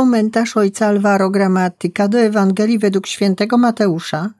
Komentarz 0.00 0.56
ojca 0.56 0.86
Alvaro 0.86 1.30
Gramatyka 1.30 2.08
do 2.08 2.18
Ewangelii 2.18 2.78
według 2.78 3.06
świętego 3.06 3.58
Mateusza, 3.58 4.30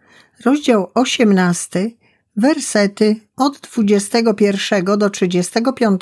rozdział 0.44 0.90
18, 0.94 1.90
wersety 2.36 3.16
od 3.36 3.58
21 3.58 4.84
do 4.84 5.10
35 5.10 6.00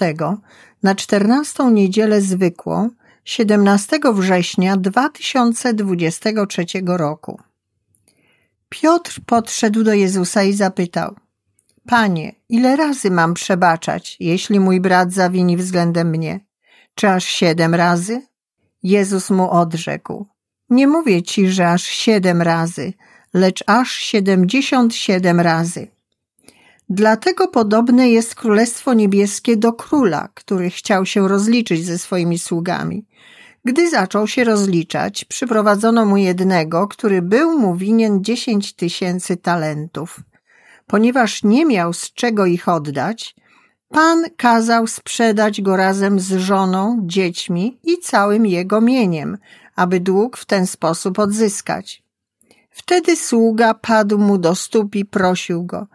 na 0.83 0.95
14 0.95 1.65
niedzielę 1.73 2.21
zwykłą 2.21 2.91
17 3.25 3.99
września 4.15 4.77
2023 4.77 6.65
roku. 6.87 7.41
Piotr 8.69 9.21
podszedł 9.27 9.85
do 9.85 9.95
Jezusa 9.95 10.43
i 10.43 10.53
zapytał: 10.53 11.17
Panie, 11.87 12.35
ile 12.49 12.77
razy 12.77 13.11
mam 13.11 13.35
przebaczać, 13.35 14.17
jeśli 14.21 14.61
mój 14.61 14.81
brat 14.81 15.13
zawini 15.13 15.57
względem 15.57 16.09
mnie? 16.09 16.41
Czy 16.95 17.09
aż 17.09 17.25
siedem 17.25 17.75
razy? 17.75 18.29
Jezus 18.83 19.31
mu 19.31 19.51
odrzekł: 19.51 20.27
Nie 20.71 20.87
mówię 20.87 21.23
ci, 21.23 21.49
że 21.49 21.71
aż 21.71 21.83
siedem 21.83 22.43
razy, 22.43 22.93
lecz 23.35 23.65
aż 23.67 23.91
siedemdziesiąt 23.91 24.95
siedem 24.95 25.41
razy. 25.41 25.89
Dlatego 26.89 27.49
podobne 27.49 28.11
jest 28.11 28.35
Królestwo 28.35 28.95
Niebieskie 28.95 29.57
do 29.57 29.73
króla, 29.73 30.29
który 30.35 30.71
chciał 30.71 31.07
się 31.07 31.29
rozliczyć 31.29 31.87
ze 31.87 31.99
swoimi 31.99 32.39
sługami. 32.39 33.07
Gdy 33.65 33.91
zaczął 33.91 34.27
się 34.27 34.45
rozliczać, 34.45 35.25
przyprowadzono 35.25 36.05
mu 36.05 36.17
jednego, 36.17 36.89
który 36.89 37.23
był 37.23 37.59
mu 37.59 37.77
winien 37.77 38.25
dziesięć 38.25 38.75
tysięcy 38.75 39.37
talentów. 39.37 40.21
Ponieważ 40.87 41.43
nie 41.43 41.67
miał 41.67 41.93
z 41.93 42.13
czego 42.13 42.47
ich 42.47 42.69
oddać, 42.69 43.37
Pan 43.89 44.25
kazał 44.37 44.87
sprzedać 44.87 45.63
go 45.63 45.77
razem 45.77 46.21
z 46.21 46.33
żoną, 46.33 46.99
dziećmi 47.03 47.79
i 47.85 47.99
całym 47.99 48.47
jego 48.47 48.81
mieniem, 48.81 49.39
aby 49.77 50.01
dług 50.01 50.37
w 50.37 50.45
ten 50.45 50.67
sposób 50.67 51.19
odzyskać. 51.19 52.03
Wtedy 52.71 53.17
sługa 53.17 53.75
padł 53.75 54.19
mu 54.19 54.39
do 54.39 54.55
stóp 54.55 54.95
i 54.95 55.05
prosił 55.05 55.65
go: 55.65 55.87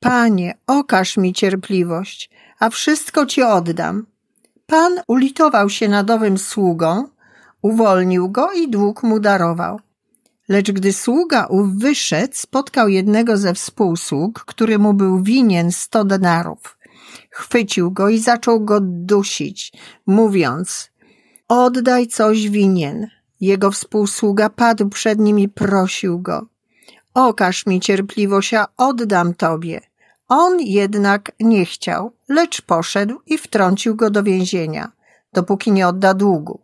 Panie, 0.00 0.54
okaż 0.66 1.16
mi 1.16 1.32
cierpliwość, 1.32 2.30
a 2.58 2.70
wszystko 2.70 3.26
ci 3.26 3.42
oddam. 3.42 4.06
Pan 4.66 4.92
ulitował 5.06 5.70
się 5.70 5.88
nad 5.88 6.10
owym 6.10 6.38
sługą, 6.38 7.08
uwolnił 7.62 8.28
go 8.28 8.52
i 8.52 8.70
dług 8.70 9.02
mu 9.02 9.20
darował. 9.20 9.80
Lecz 10.48 10.72
gdy 10.72 10.92
sługa 10.92 11.46
ów 11.46 11.78
wyszedł, 11.78 12.34
spotkał 12.34 12.88
jednego 12.88 13.36
ze 13.36 13.54
współsług, 13.54 14.44
który 14.46 14.78
mu 14.78 14.94
był 14.94 15.22
winien 15.22 15.72
sto 15.72 16.04
denarów. 16.04 16.81
Chwycił 17.30 17.90
go 17.90 18.08
i 18.08 18.18
zaczął 18.18 18.60
go 18.60 18.78
dusić, 18.82 19.72
mówiąc: 20.06 20.90
Oddaj 21.48 22.06
coś 22.06 22.48
winien. 22.48 23.06
Jego 23.40 23.70
współsługa 23.70 24.50
padł 24.50 24.88
przed 24.88 25.18
nim 25.18 25.38
i 25.38 25.48
prosił 25.48 26.20
go: 26.20 26.46
Okaż 27.14 27.66
mi 27.66 27.80
cierpliwość, 27.80 28.54
a 28.54 28.66
oddam 28.76 29.34
tobie. 29.34 29.80
On 30.28 30.60
jednak 30.60 31.32
nie 31.40 31.64
chciał, 31.64 32.12
lecz 32.28 32.62
poszedł 32.62 33.20
i 33.26 33.38
wtrącił 33.38 33.96
go 33.96 34.10
do 34.10 34.22
więzienia, 34.22 34.92
dopóki 35.32 35.72
nie 35.72 35.88
odda 35.88 36.14
długu. 36.14 36.60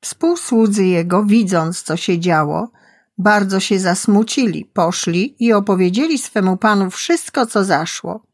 Współsłudzy 0.00 0.84
jego, 0.84 1.24
widząc 1.24 1.82
co 1.82 1.96
się 1.96 2.18
działo, 2.18 2.70
bardzo 3.18 3.60
się 3.60 3.78
zasmucili, 3.78 4.64
poszli 4.64 5.36
i 5.38 5.52
opowiedzieli 5.52 6.18
swemu 6.18 6.56
panu 6.56 6.90
wszystko, 6.90 7.46
co 7.46 7.64
zaszło. 7.64 8.26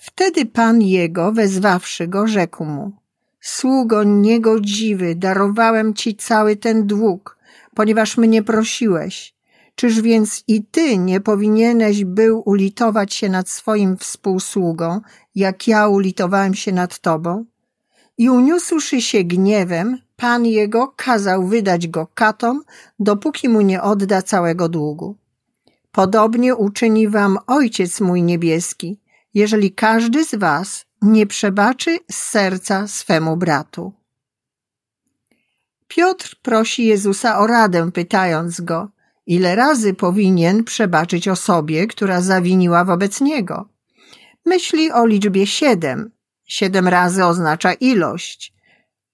Wtedy 0.00 0.46
pan 0.46 0.82
jego, 0.82 1.32
wezwawszy 1.32 2.08
go, 2.08 2.26
rzekł 2.26 2.64
mu: 2.64 2.92
Sługo 3.40 4.04
niegodziwy, 4.04 5.14
darowałem 5.14 5.94
ci 5.94 6.16
cały 6.16 6.56
ten 6.56 6.86
dług, 6.86 7.38
ponieważ 7.74 8.16
mnie 8.16 8.42
prosiłeś. 8.42 9.34
Czyż 9.74 10.00
więc 10.00 10.44
i 10.48 10.64
ty 10.64 10.98
nie 10.98 11.20
powinieneś 11.20 12.04
był 12.04 12.42
ulitować 12.46 13.14
się 13.14 13.28
nad 13.28 13.48
swoim 13.48 13.96
współsługą, 13.96 15.00
jak 15.34 15.68
ja 15.68 15.88
ulitowałem 15.88 16.54
się 16.54 16.72
nad 16.72 16.98
tobą? 16.98 17.44
I 18.18 18.30
uniósłszy 18.30 19.02
się 19.02 19.24
gniewem, 19.24 19.98
pan 20.16 20.46
jego 20.46 20.92
kazał 20.96 21.46
wydać 21.46 21.88
go 21.88 22.06
katom, 22.14 22.62
dopóki 23.00 23.48
mu 23.48 23.60
nie 23.60 23.82
odda 23.82 24.22
całego 24.22 24.68
długu. 24.68 25.16
Podobnie 25.92 26.56
uczyni 26.56 27.08
wam 27.08 27.38
Ojciec 27.46 28.00
mój 28.00 28.22
niebieski, 28.22 28.98
jeżeli 29.38 29.72
każdy 29.72 30.24
z 30.24 30.34
was 30.34 30.86
nie 31.02 31.26
przebaczy 31.26 31.98
z 32.10 32.16
serca 32.16 32.88
swemu 32.88 33.36
bratu. 33.36 33.92
Piotr 35.88 36.36
prosi 36.42 36.86
Jezusa 36.86 37.38
o 37.38 37.46
radę, 37.46 37.92
pytając 37.92 38.60
go, 38.60 38.88
ile 39.26 39.56
razy 39.56 39.94
powinien 39.94 40.64
przebaczyć 40.64 41.28
osobie, 41.28 41.86
która 41.86 42.20
zawiniła 42.20 42.84
wobec 42.84 43.20
niego. 43.20 43.68
Myśli 44.46 44.92
o 44.92 45.06
liczbie 45.06 45.46
siedem. 45.46 46.10
Siedem 46.44 46.88
razy 46.88 47.24
oznacza 47.24 47.72
ilość. 47.72 48.52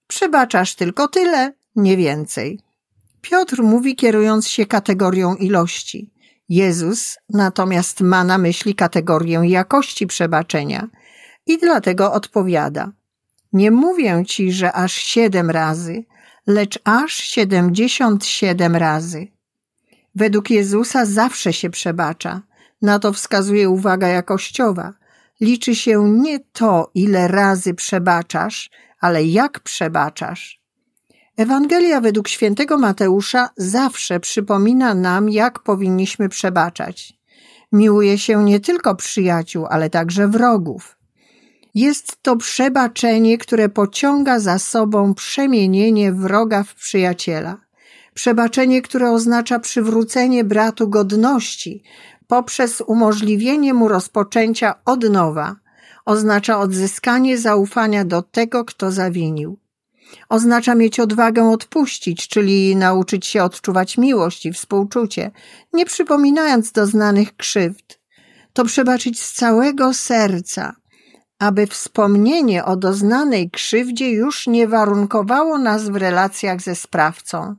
Przebaczasz 0.07 0.75
tylko 0.75 1.07
tyle, 1.07 1.53
nie 1.75 1.97
więcej. 1.97 2.59
Piotr 3.21 3.63
mówi 3.63 3.95
kierując 3.95 4.47
się 4.47 4.65
kategorią 4.65 5.35
ilości. 5.35 6.14
Jezus 6.49 7.17
natomiast 7.29 8.01
ma 8.01 8.23
na 8.23 8.37
myśli 8.37 8.75
kategorię 8.75 9.41
jakości 9.43 10.07
przebaczenia 10.07 10.87
i 11.45 11.57
dlatego 11.57 12.13
odpowiada: 12.13 12.91
Nie 13.53 13.71
mówię 13.71 14.23
ci, 14.27 14.51
że 14.51 14.73
aż 14.73 14.93
siedem 14.93 15.49
razy, 15.49 16.05
lecz 16.47 16.79
aż 16.83 17.13
siedemdziesiąt 17.13 18.25
siedem 18.25 18.75
razy. 18.75 19.27
Według 20.15 20.49
Jezusa 20.49 21.05
zawsze 21.05 21.53
się 21.53 21.69
przebacza. 21.69 22.41
Na 22.81 22.99
to 22.99 23.13
wskazuje 23.13 23.69
uwaga 23.69 24.07
jakościowa. 24.07 24.93
Liczy 25.41 25.75
się 25.75 26.09
nie 26.09 26.39
to, 26.39 26.91
ile 26.93 27.27
razy 27.27 27.73
przebaczasz, 27.73 28.69
ale 28.99 29.23
jak 29.23 29.59
przebaczasz. 29.59 30.64
Ewangelia 31.37 32.01
według 32.01 32.27
świętego 32.27 32.77
Mateusza 32.77 33.49
zawsze 33.57 34.19
przypomina 34.19 34.93
nam, 34.93 35.29
jak 35.29 35.59
powinniśmy 35.59 36.29
przebaczać. 36.29 37.13
Miłuje 37.71 38.17
się 38.17 38.43
nie 38.43 38.59
tylko 38.59 38.95
przyjaciół, 38.95 39.65
ale 39.69 39.89
także 39.89 40.27
wrogów. 40.27 40.97
Jest 41.73 42.23
to 42.23 42.35
przebaczenie, 42.35 43.37
które 43.37 43.69
pociąga 43.69 44.39
za 44.39 44.59
sobą 44.59 45.13
przemienienie 45.13 46.13
wroga 46.13 46.63
w 46.63 46.75
przyjaciela. 46.75 47.57
Przebaczenie, 48.13 48.81
które 48.81 49.11
oznacza 49.11 49.59
przywrócenie 49.59 50.43
bratu 50.43 50.89
godności 50.89 51.83
poprzez 52.27 52.81
umożliwienie 52.87 53.73
mu 53.73 53.87
rozpoczęcia 53.87 54.75
od 54.85 55.09
nowa. 55.09 55.55
Oznacza 56.05 56.59
odzyskanie 56.59 57.37
zaufania 57.37 58.05
do 58.05 58.21
tego, 58.21 58.65
kto 58.65 58.91
zawinił. 58.91 59.64
Oznacza 60.29 60.75
mieć 60.75 60.99
odwagę 60.99 61.49
odpuścić, 61.49 62.27
czyli 62.27 62.75
nauczyć 62.75 63.25
się 63.25 63.43
odczuwać 63.43 63.97
miłość 63.97 64.45
i 64.45 64.53
współczucie, 64.53 65.31
nie 65.73 65.85
przypominając 65.85 66.71
doznanych 66.71 67.35
krzywd. 67.35 67.99
To 68.53 68.65
przebaczyć 68.65 69.21
z 69.21 69.33
całego 69.33 69.93
serca, 69.93 70.75
aby 71.39 71.67
wspomnienie 71.67 72.65
o 72.65 72.75
doznanej 72.75 73.49
krzywdzie 73.49 74.09
już 74.09 74.47
nie 74.47 74.67
warunkowało 74.67 75.57
nas 75.57 75.89
w 75.89 75.95
relacjach 75.95 76.61
ze 76.61 76.75
sprawcą. 76.75 77.55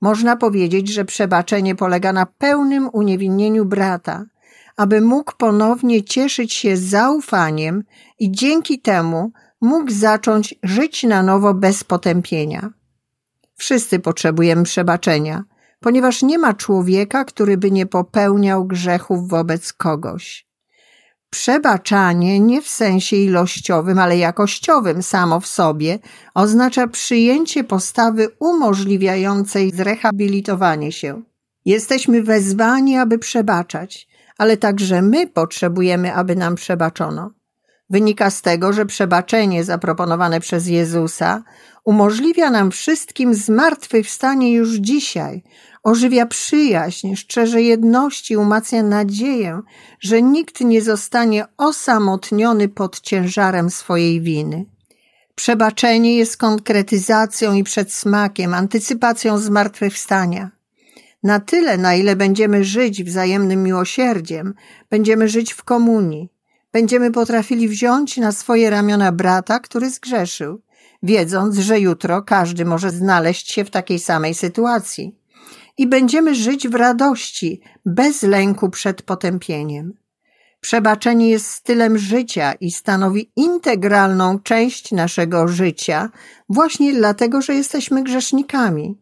Można 0.00 0.36
powiedzieć, 0.36 0.88
że 0.88 1.04
przebaczenie 1.04 1.74
polega 1.74 2.12
na 2.12 2.26
pełnym 2.26 2.88
uniewinnieniu 2.92 3.64
brata, 3.64 4.24
aby 4.76 5.00
mógł 5.00 5.32
ponownie 5.36 6.04
cieszyć 6.04 6.52
się 6.52 6.76
zaufaniem 6.76 7.84
i 8.18 8.32
dzięki 8.32 8.80
temu 8.80 9.32
mógł 9.60 9.92
zacząć 9.92 10.54
żyć 10.62 11.02
na 11.02 11.22
nowo 11.22 11.54
bez 11.54 11.84
potępienia. 11.84 12.70
Wszyscy 13.56 13.98
potrzebujemy 13.98 14.62
przebaczenia, 14.64 15.44
ponieważ 15.80 16.22
nie 16.22 16.38
ma 16.38 16.54
człowieka, 16.54 17.24
który 17.24 17.56
by 17.56 17.70
nie 17.70 17.86
popełniał 17.86 18.64
grzechów 18.64 19.28
wobec 19.28 19.72
kogoś. 19.72 20.46
Przebaczanie 21.30 22.40
nie 22.40 22.62
w 22.62 22.68
sensie 22.68 23.16
ilościowym, 23.16 23.98
ale 23.98 24.18
jakościowym 24.18 25.02
samo 25.02 25.40
w 25.40 25.46
sobie 25.46 25.98
oznacza 26.34 26.86
przyjęcie 26.86 27.64
postawy 27.64 28.28
umożliwiającej 28.38 29.70
zrehabilitowanie 29.70 30.92
się. 30.92 31.22
Jesteśmy 31.64 32.22
wezwani, 32.22 32.96
aby 32.96 33.18
przebaczać, 33.18 34.08
ale 34.42 34.56
także 34.56 35.02
my 35.02 35.26
potrzebujemy, 35.26 36.14
aby 36.14 36.36
nam 36.36 36.54
przebaczono. 36.54 37.30
Wynika 37.90 38.30
z 38.30 38.42
tego, 38.42 38.72
że 38.72 38.86
przebaczenie 38.86 39.64
zaproponowane 39.64 40.40
przez 40.40 40.66
Jezusa 40.66 41.42
umożliwia 41.84 42.50
nam 42.50 42.70
wszystkim 42.70 43.34
zmartwychwstanie 43.34 44.52
już 44.52 44.70
dzisiaj, 44.74 45.42
ożywia 45.82 46.26
przyjaźń, 46.26 47.14
szczerze 47.14 47.62
jedności, 47.62 48.36
umacnia 48.36 48.82
nadzieję, 48.82 49.60
że 50.00 50.22
nikt 50.22 50.60
nie 50.60 50.82
zostanie 50.82 51.44
osamotniony 51.56 52.68
pod 52.68 53.00
ciężarem 53.00 53.70
swojej 53.70 54.20
winy. 54.20 54.64
Przebaczenie 55.34 56.16
jest 56.16 56.36
konkretyzacją 56.36 57.52
i 57.52 57.64
przedsmakiem, 57.64 58.54
antycypacją 58.54 59.38
zmartwychwstania. 59.38 60.61
Na 61.22 61.40
tyle, 61.40 61.78
na 61.78 61.94
ile 61.94 62.16
będziemy 62.16 62.64
żyć 62.64 63.04
wzajemnym 63.04 63.62
miłosierdziem, 63.62 64.54
będziemy 64.90 65.28
żyć 65.28 65.52
w 65.52 65.64
komunii, 65.64 66.32
będziemy 66.72 67.10
potrafili 67.10 67.68
wziąć 67.68 68.16
na 68.16 68.32
swoje 68.32 68.70
ramiona 68.70 69.12
brata, 69.12 69.60
który 69.60 69.90
zgrzeszył, 69.90 70.60
wiedząc, 71.02 71.58
że 71.58 71.80
jutro 71.80 72.22
każdy 72.22 72.64
może 72.64 72.90
znaleźć 72.90 73.52
się 73.52 73.64
w 73.64 73.70
takiej 73.70 73.98
samej 73.98 74.34
sytuacji. 74.34 75.18
I 75.78 75.86
będziemy 75.86 76.34
żyć 76.34 76.68
w 76.68 76.74
radości, 76.74 77.60
bez 77.86 78.22
lęku 78.22 78.70
przed 78.70 79.02
potępieniem. 79.02 79.92
Przebaczenie 80.60 81.30
jest 81.30 81.50
stylem 81.50 81.98
życia 81.98 82.52
i 82.52 82.70
stanowi 82.70 83.32
integralną 83.36 84.38
część 84.38 84.92
naszego 84.92 85.48
życia, 85.48 86.10
właśnie 86.48 86.92
dlatego, 86.92 87.42
że 87.42 87.54
jesteśmy 87.54 88.02
grzesznikami. 88.02 89.01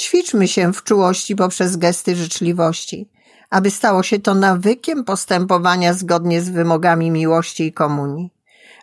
Ćwiczmy 0.00 0.48
się 0.48 0.72
w 0.72 0.82
czułości 0.82 1.36
poprzez 1.36 1.76
gesty 1.76 2.16
życzliwości, 2.16 3.08
aby 3.50 3.70
stało 3.70 4.02
się 4.02 4.18
to 4.18 4.34
nawykiem 4.34 5.04
postępowania 5.04 5.94
zgodnie 5.94 6.42
z 6.42 6.48
wymogami 6.48 7.10
miłości 7.10 7.64
i 7.64 7.72
komunii. 7.72 8.30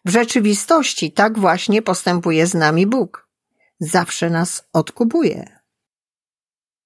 W 0.05 0.09
rzeczywistości 0.09 1.11
tak 1.11 1.39
właśnie 1.39 1.81
postępuje 1.81 2.47
z 2.47 2.53
nami 2.53 2.87
Bóg. 2.87 3.27
Zawsze 3.79 4.29
nas 4.29 4.63
odkupuje. 4.73 5.54